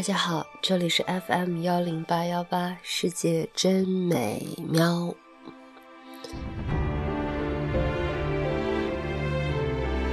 [0.00, 5.14] 大家好，这里是 FM 幺零八幺八，世界真美妙。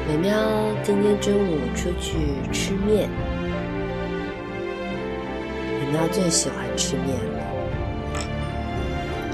[0.05, 0.35] 美妙
[0.83, 2.17] 今天中午出去
[2.51, 3.09] 吃面，
[5.79, 7.39] 美妙最喜欢吃面了。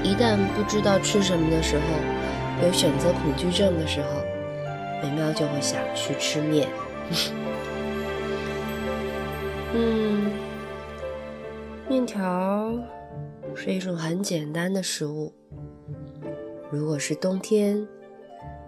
[0.04, 1.82] 一旦不知道吃什么的时候，
[2.64, 4.08] 有选择恐惧症的时候，
[5.02, 6.68] 美妙就会想去吃面。
[9.76, 10.30] 嗯，
[11.88, 12.72] 面条
[13.56, 15.34] 是一种很简单的食物。
[16.70, 17.84] 如果是冬天，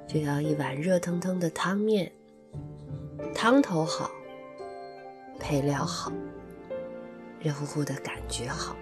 [0.08, 2.10] 就要一碗热腾腾的汤面，
[3.32, 4.10] 汤头好，
[5.38, 6.10] 配料好，
[7.40, 8.74] 热乎乎的感觉好。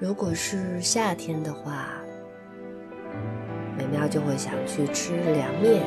[0.00, 1.90] 如果是夏天的话，
[3.76, 5.80] 美妙就会想去吃凉面。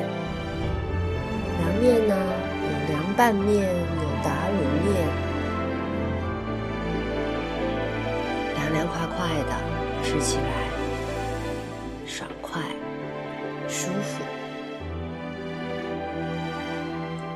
[1.58, 4.01] 凉面呢，有凉拌面。
[4.92, 5.08] 面，
[8.54, 9.52] 凉凉快快的，
[10.04, 10.68] 吃起来
[12.06, 12.60] 爽快
[13.68, 14.22] 舒服。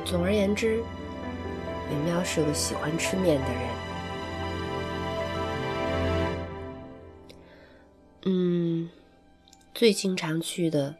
[0.05, 0.81] 总而言之，
[1.89, 3.61] 美喵是个喜欢吃面的人。
[8.23, 8.89] 嗯，
[9.73, 10.95] 最经常去的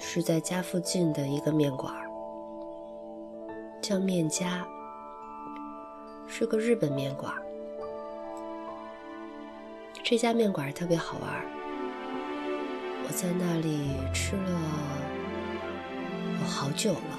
[0.00, 2.09] 是在家附近的一个面馆。
[3.80, 4.66] 叫面家，
[6.28, 7.32] 是个日本面馆。
[10.04, 11.44] 这家面馆特别好玩，
[13.04, 14.42] 我在那里吃了
[16.40, 17.18] 有好久了，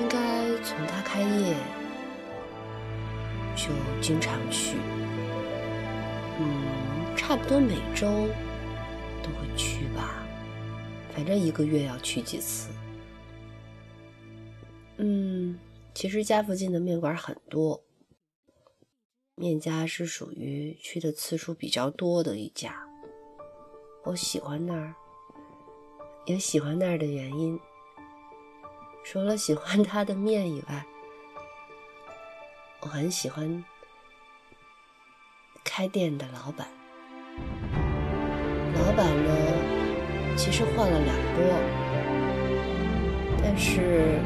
[0.00, 0.18] 应该
[0.62, 1.54] 从他开业
[3.54, 3.68] 就
[4.00, 4.76] 经常去，
[6.40, 8.06] 嗯，差不多每周
[9.22, 10.22] 都会去吧，
[11.14, 12.70] 反正一个月要去几次。
[15.96, 17.82] 其实家附近的面馆很多，
[19.34, 22.86] 面家是属于去的次数比较多的一家。
[24.04, 24.94] 我喜欢那儿，
[26.26, 27.58] 也喜欢那儿的原因，
[29.06, 30.84] 除了喜欢它的面以外，
[32.80, 33.64] 我很喜欢
[35.64, 36.68] 开店的老板。
[38.74, 41.42] 老板呢，其实换了两波，
[43.42, 44.20] 但是。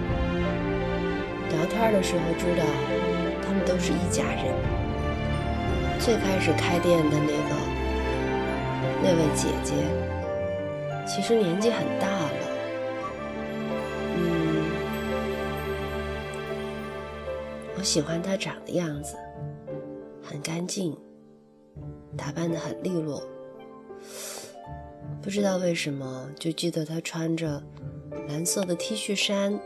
[1.50, 2.64] 聊天的时候知道，
[3.42, 4.54] 他们都是一家人。
[5.98, 7.54] 最开始开店的那个
[9.02, 9.74] 那位姐姐，
[11.06, 12.32] 其实年纪很大了，
[14.16, 14.64] 嗯，
[17.76, 19.14] 我喜欢她长的样子，
[20.22, 20.96] 很干净，
[22.16, 23.22] 打扮的很利落。
[25.20, 27.62] 不知道为什么，就记得她穿着
[28.26, 29.60] 蓝色的 T 恤衫，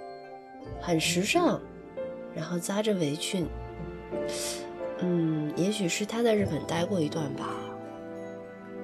[0.80, 1.60] 很时尚。
[2.34, 3.46] 然后扎着围裙，
[4.98, 7.48] 嗯，也许是他在日本待过一段吧，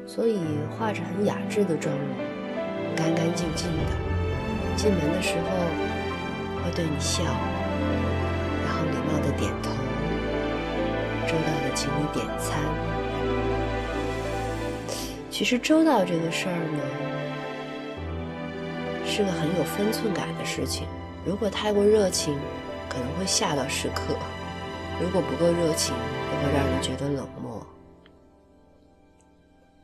[0.06, 0.38] 所以
[0.78, 2.06] 画着很雅致的妆容，
[2.94, 3.83] 干干净净的。
[4.77, 5.43] 进门的时候
[6.62, 7.25] 会对你笑，
[8.65, 9.72] 然后礼貌的点头，
[11.27, 12.56] 周到的请你点餐。
[15.28, 16.82] 其实周到这个事儿呢，
[19.05, 20.87] 是个很有分寸感的事情，
[21.27, 22.38] 如果太过热情。
[22.90, 24.14] 可能会吓到食客，
[25.00, 27.64] 如果不够热情，也会让人觉得冷漠。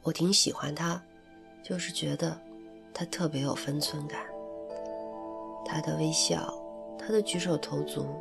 [0.02, 1.00] 我挺喜欢他，
[1.62, 2.36] 就是觉得
[2.92, 4.20] 他特别有分寸感。
[5.64, 6.52] 他的微笑，
[6.98, 8.20] 他的举手投足，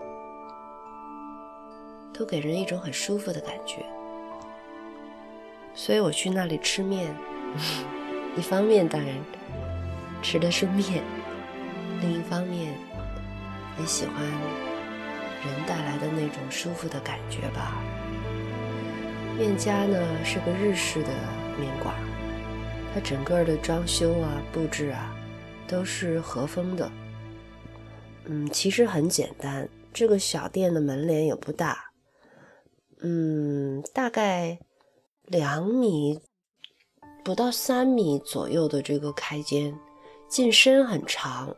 [2.14, 3.84] 都给人一种很舒服的感觉。
[5.74, 7.16] 所以我去那里吃面，
[8.38, 9.16] 一方面当然
[10.22, 11.04] 吃的是面，
[12.02, 12.74] 另一方面
[13.80, 14.75] 也喜欢。
[15.46, 17.82] 人带来的那种舒服的感觉吧。
[19.38, 21.10] 面家呢是个日式的
[21.60, 21.94] 面馆，
[22.94, 25.16] 它整个的装修啊、布置啊
[25.68, 26.90] 都是和风的。
[28.26, 29.68] 嗯，其实很简单。
[29.94, 31.92] 这个小店的门脸也不大，
[33.02, 34.60] 嗯，大概
[35.24, 36.20] 两米
[37.24, 39.74] 不到三米左右的这个开间，
[40.28, 41.56] 进深很长。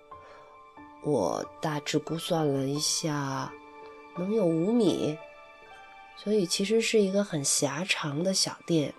[1.03, 3.51] 我大致估算了一下。
[4.17, 5.17] 能有五米，
[6.15, 8.93] 所以其实是一个很狭长的小店。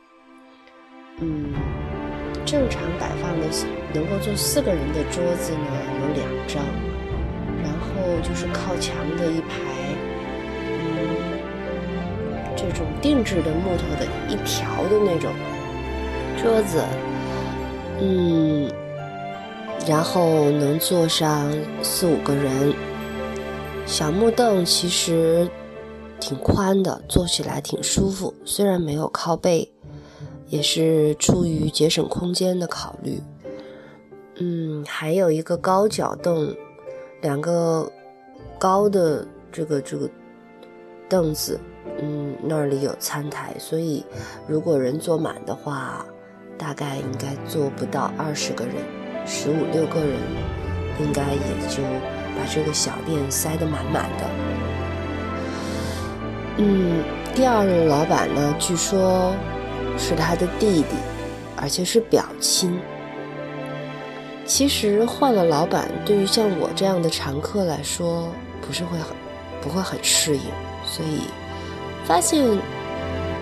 [1.20, 1.52] 嗯，
[2.46, 3.46] 正常摆放的
[3.92, 5.66] 能够坐四个人的桌子呢
[6.00, 6.64] 有两张，
[7.62, 7.86] 然后
[8.22, 9.48] 就是靠墙的一排，
[10.68, 10.96] 嗯，
[12.56, 15.32] 这种定制的木头的一条的那种
[16.40, 16.84] 桌子，
[18.00, 18.70] 嗯，
[19.88, 22.72] 然后能坐上四五个人。
[23.88, 25.48] 小木凳其实
[26.20, 28.34] 挺宽的，坐起来挺舒服。
[28.44, 29.72] 虽然没有靠背，
[30.48, 33.18] 也是出于节省空间的考虑。
[34.36, 36.54] 嗯，还有一个高脚凳，
[37.22, 37.90] 两个
[38.58, 40.08] 高的这个这个
[41.08, 41.58] 凳子，
[41.98, 44.04] 嗯，那里有餐台，所以
[44.46, 46.04] 如果人坐满的话，
[46.58, 48.74] 大概应该坐不到二十个人，
[49.26, 50.18] 十五六个人
[51.00, 51.82] 应该也就
[52.38, 54.24] 把这个小店塞得满满的。
[56.58, 57.02] 嗯，
[57.34, 59.34] 第二任老板呢，据说
[59.98, 60.96] 是他的弟弟，
[61.56, 62.78] 而且是表亲。
[64.46, 68.28] 其实换了老板，对于像我这样的常客来说，
[68.62, 69.16] 不是会很
[69.60, 70.42] 不会很适应。
[70.86, 71.20] 所以
[72.04, 72.58] 发现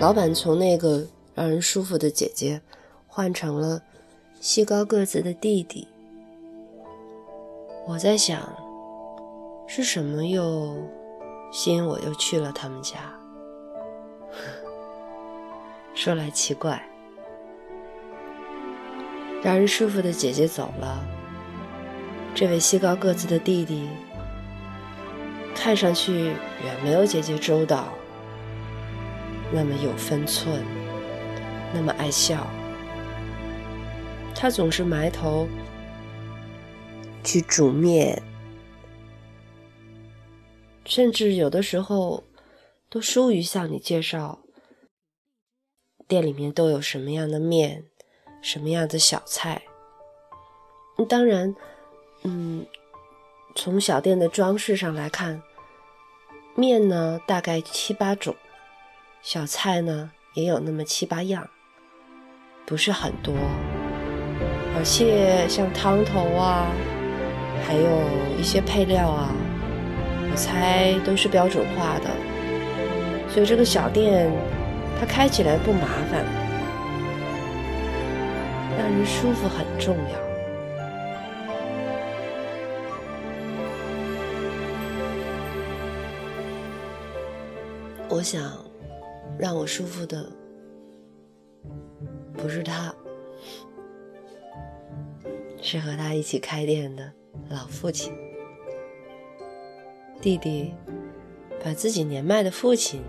[0.01, 2.61] 老板从那个让人舒服的姐姐
[3.07, 3.81] 换成了
[4.41, 5.87] 细高个子的弟弟。
[7.87, 8.43] 我在想，
[9.67, 10.77] 是什么又
[11.53, 12.99] 吸引我又去了他们家？
[15.95, 16.83] 说来奇怪。
[19.43, 21.05] 让人舒服的姐姐走了，
[22.35, 23.89] 这位细高个子的弟弟
[25.55, 27.93] 看上去远没有姐姐周到，
[29.53, 30.65] 那么有分寸，
[31.73, 32.47] 那么爱笑。
[34.35, 35.47] 他总是埋头
[37.23, 38.21] 去煮面，
[40.87, 42.25] 甚至有的时候
[42.89, 44.39] 都疏于向你介绍
[46.09, 47.85] 店里面都有什么样的面。
[48.43, 49.63] 什么样的小菜？
[51.09, 51.53] 当然，
[52.23, 52.65] 嗯，
[53.57, 55.43] 从小店的装饰上来看，
[56.55, 58.37] 面呢大概七八种，
[59.21, 61.51] 小菜呢也有那么七八样，
[62.65, 63.35] 不是很多。
[64.77, 66.71] 而且像汤头啊，
[67.67, 69.35] 还有一些配料啊，
[70.37, 72.11] 我猜都是标准化的，
[73.31, 74.31] 所以这个小店
[75.01, 76.23] 它开起来不麻烦。
[78.77, 80.21] 让人舒服很重要。
[88.11, 88.53] 我想，
[89.39, 90.31] 让我舒服的
[92.35, 92.95] 不是他，
[95.63, 97.11] 是和他一起开店的
[97.49, 98.13] 老父亲。
[100.27, 100.75] 弟弟
[101.65, 103.01] 把自己年迈的父亲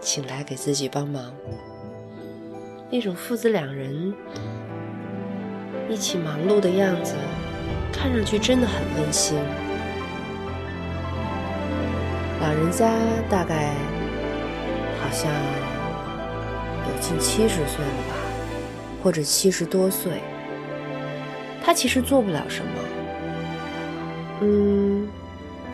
[0.00, 1.32] 请来给自己帮忙。
[2.90, 4.12] 那种父子两人
[5.88, 7.14] 一起忙碌的样子，
[7.92, 9.38] 看上去真的很温馨。
[12.40, 12.92] 老人家
[13.30, 13.72] 大概
[15.00, 15.32] 好像
[16.88, 18.16] 有近七十岁了吧，
[19.00, 20.14] 或者七十多岁。
[21.62, 22.72] 他其实做不了什么，
[24.40, 24.77] 嗯，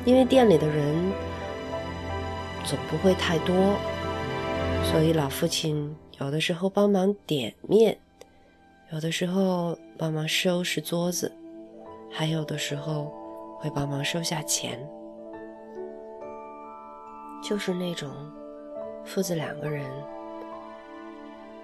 [0.05, 1.13] 因为店里的人
[2.65, 3.55] 总不会太多，
[4.85, 5.95] 所以老父亲。
[6.21, 7.99] 有的时候帮忙点面，
[8.93, 11.31] 有的时候帮忙收拾桌子，
[12.09, 13.13] 还有的时候
[13.59, 14.79] 会帮忙收下钱，
[17.43, 18.09] 就是那种
[19.05, 19.85] 父子两个人，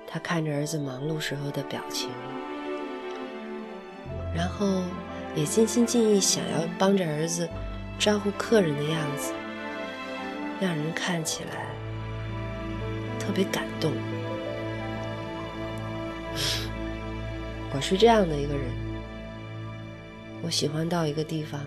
[0.05, 2.11] 他看着儿子忙碌时候的表情，
[4.35, 4.67] 然后
[5.37, 7.49] 也尽心尽意想要帮着儿子
[8.01, 9.35] 招呼客人的样子，
[10.59, 11.67] 让人看起来
[13.19, 13.93] 特别感动。
[17.75, 18.73] 我是这样的一个人，
[20.43, 21.61] 我喜欢到一个地方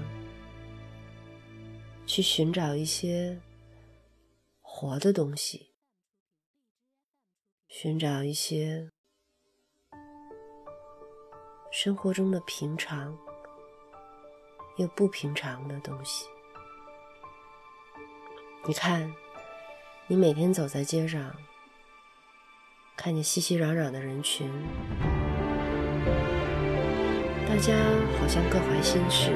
[2.07, 3.39] 去寻找一些
[4.59, 5.75] 活的东西，
[7.67, 8.89] 寻找一些
[11.71, 13.15] 生活中的平常
[14.77, 16.25] 又不平常的东西。
[18.65, 19.13] 你看，
[20.07, 21.31] 你每天走在街上，
[22.95, 24.49] 看见熙熙攘攘的人群。
[27.47, 27.71] 大家
[28.19, 29.29] 好像各怀心事，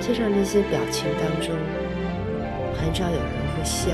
[0.00, 1.56] 街上那些表情当中，
[2.76, 3.90] 很少有人会笑，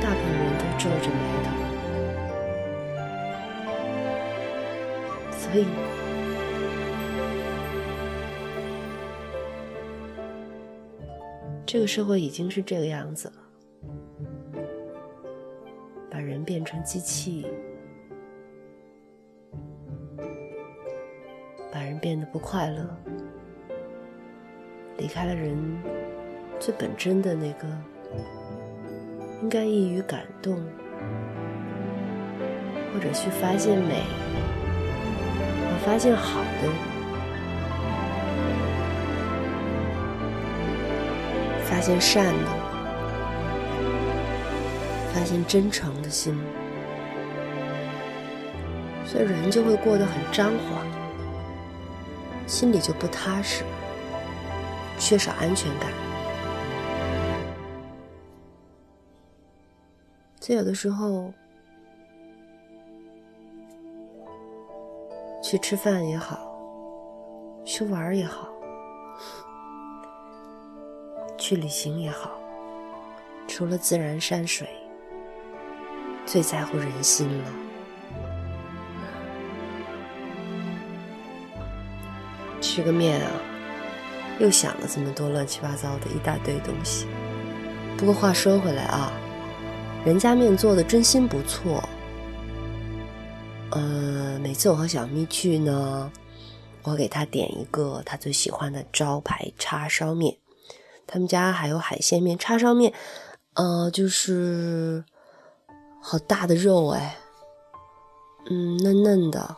[0.00, 1.65] 大部分人都皱着眉头。
[5.46, 5.66] 所以，
[11.64, 13.34] 这个社会已经是这个样子了，
[16.10, 17.46] 把人变成机器。
[21.72, 22.84] 把人变得不快乐，
[24.96, 25.56] 离开了人
[26.58, 27.68] 最本真的那个
[29.42, 30.56] 应该易于感动，
[32.92, 34.02] 或者去发现美
[35.84, 36.72] 发现好的
[41.64, 42.50] 发现善的
[45.12, 46.38] 发现真诚的心。
[49.06, 50.84] 所以人就会过得很张狂
[52.46, 53.64] 心里就不踏实
[54.98, 55.90] 缺少安全感。
[60.40, 61.32] 所以有的时候
[65.48, 66.40] 去吃饭也好，
[67.64, 68.48] 去玩也好。
[71.38, 72.32] 去旅行也好，
[73.46, 74.68] 除了自然山水，
[76.26, 77.44] 最在乎人心了。
[82.60, 83.30] 吃个面啊，
[84.40, 87.06] 又想了这么多乱七八糟的一大堆东西。
[87.96, 89.12] 不过话说回来啊，
[90.04, 91.88] 人家面做的真心不错。
[93.70, 96.10] 呃，每次我和小咪去呢，
[96.82, 100.36] 我给他点一个他最喜欢的招牌叉烧面。
[101.06, 102.92] 他们家还有海鲜面、叉烧面，
[103.54, 105.04] 呃，就是
[106.00, 107.16] 好大的肉哎，
[108.50, 109.56] 嗯，嫩嫩的，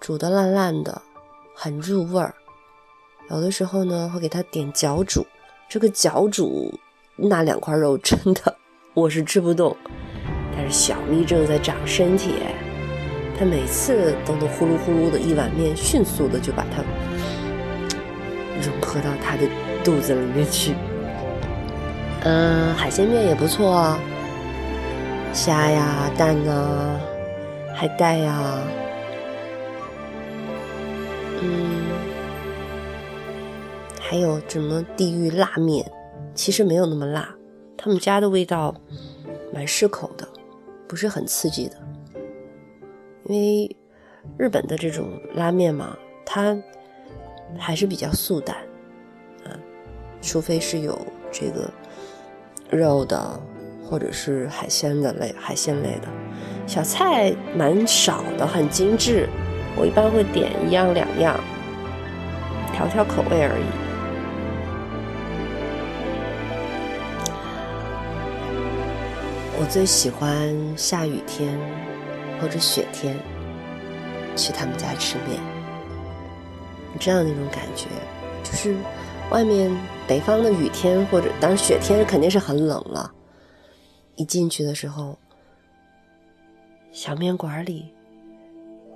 [0.00, 1.02] 煮的烂烂的，
[1.56, 2.34] 很入味儿。
[3.30, 5.26] 有的时候呢，会给他点脚煮，
[5.68, 6.72] 这个脚煮
[7.16, 8.56] 那两块肉真的
[8.92, 9.76] 我是吃不动，
[10.54, 12.54] 但是小咪正在长身体哎，
[13.38, 16.82] 他每次都能呼噜呼噜的一碗面，迅速的就把它
[18.62, 19.48] 融合到他的。
[19.84, 20.74] 肚子里面去，
[22.22, 23.98] 嗯，海鲜面也不错啊，
[25.34, 26.98] 虾呀、蛋呐、
[27.74, 28.62] 海带呀，
[31.42, 31.84] 嗯，
[34.00, 35.84] 还有什么地狱辣面，
[36.34, 37.28] 其实没有那么辣，
[37.76, 38.74] 他们家的味道
[39.52, 40.26] 蛮适口的，
[40.88, 41.76] 不是很刺激的，
[43.26, 43.76] 因为
[44.38, 46.56] 日本的这种拉面嘛，它
[47.58, 48.56] 还是比较素淡
[49.44, 49.56] 啊。
[50.20, 50.98] 除非是有
[51.30, 51.70] 这个
[52.70, 53.40] 肉的，
[53.84, 56.08] 或者是海鲜的类，海鲜类的
[56.66, 59.28] 小菜蛮少的，很精致。
[59.76, 61.38] 我一般会点一样两样，
[62.72, 63.64] 调调口味而已。
[69.56, 71.58] 我最喜欢下雨天
[72.40, 73.16] 或者雪天
[74.36, 75.40] 去他们家吃面，
[76.92, 77.86] 你知道那种感觉，
[78.42, 78.74] 就是
[79.30, 79.74] 外面。
[80.06, 83.10] 北方的雨天或者当然雪天肯定是很冷了。
[84.16, 85.16] 一进去的时候，
[86.92, 87.90] 小面馆里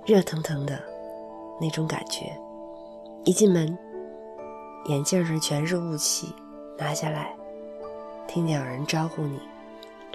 [0.05, 0.79] 热腾腾的
[1.59, 2.31] 那种感觉，
[3.25, 3.75] 一进门
[4.85, 6.31] 眼镜上全是雾气，
[6.77, 7.35] 拿下来
[8.27, 9.39] 听见有人招呼你：“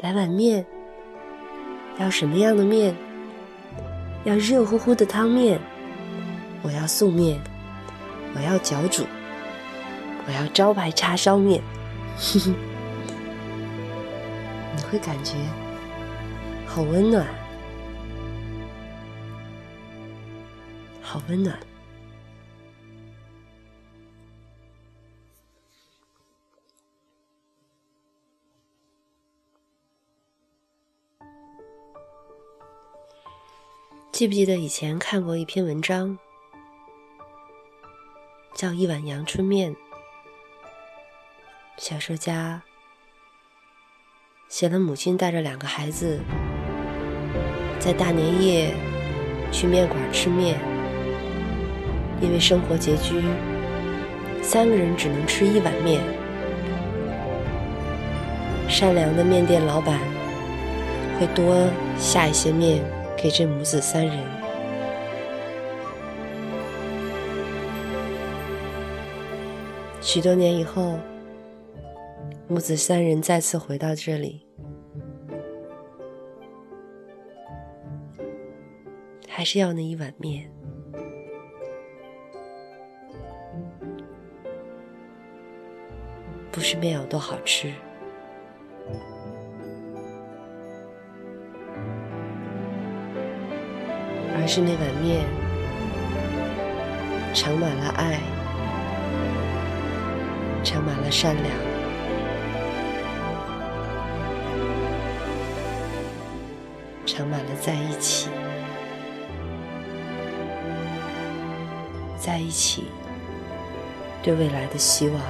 [0.01, 0.65] 来碗面，
[1.99, 2.95] 要什么样的面？
[4.25, 5.61] 要热乎乎的汤面，
[6.63, 7.41] 我要素面，
[8.35, 9.05] 我要脚煮。”
[10.27, 11.61] 我要招牌叉烧面，
[14.75, 15.35] 你会感觉
[16.67, 17.27] 好温暖，
[21.03, 21.55] 好温暖。
[34.15, 36.17] 记不记得以前看过一篇文章，
[38.55, 39.73] 叫《一碗阳春面》？
[41.79, 42.63] 小说家
[44.49, 46.21] 写了母亲带着两个孩子
[47.81, 48.73] 在大年夜
[49.51, 50.61] 去面馆吃面，
[52.21, 53.21] 因为生活拮据，
[54.41, 56.01] 三个人只能吃一碗面。
[58.69, 59.99] 善良的面店老板
[61.19, 61.69] 会多
[61.99, 62.81] 下一些面
[63.25, 64.19] 给这母子三人。
[70.03, 70.99] 许多年以后。
[72.47, 74.47] 母子三人再次回到这里，
[79.27, 80.53] 还是要那一碗面。
[86.53, 87.73] 不是面有多好吃，
[94.45, 95.25] 而是那碗面
[97.33, 98.21] 盛满了爱，
[100.63, 101.47] 盛满了善良。
[107.07, 108.29] 盛满了在一起，
[112.19, 112.85] 在一起，
[114.23, 115.23] 对未来的希望，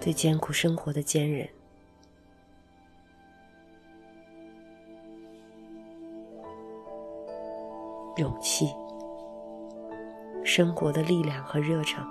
[0.00, 1.48] 对艰苦生活的坚韧，
[8.16, 8.74] 勇气、
[10.42, 12.02] 生活的力量和热忱。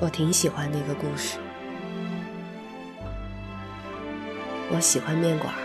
[0.00, 1.38] 我挺喜欢那个故事。
[4.72, 5.60] 我喜欢面馆儿，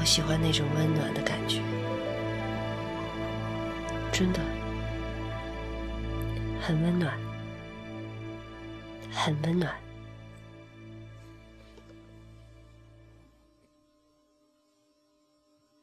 [0.00, 1.60] 我喜欢那种温暖的感觉，
[4.10, 4.40] 真的
[6.60, 7.23] 很温暖。
[9.24, 9.83] 很温暖。